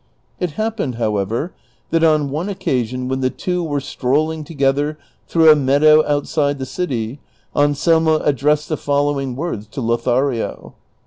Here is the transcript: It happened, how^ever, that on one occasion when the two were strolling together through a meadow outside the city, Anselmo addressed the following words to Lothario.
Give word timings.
It 0.39 0.53
happened, 0.57 0.95
how^ever, 0.95 1.51
that 1.91 2.03
on 2.03 2.31
one 2.31 2.49
occasion 2.49 3.07
when 3.07 3.19
the 3.21 3.29
two 3.29 3.63
were 3.63 3.79
strolling 3.79 4.43
together 4.43 4.97
through 5.27 5.51
a 5.51 5.55
meadow 5.55 6.03
outside 6.07 6.57
the 6.57 6.65
city, 6.65 7.19
Anselmo 7.55 8.17
addressed 8.17 8.69
the 8.69 8.77
following 8.77 9.35
words 9.35 9.67
to 9.67 9.79
Lothario. 9.81 10.73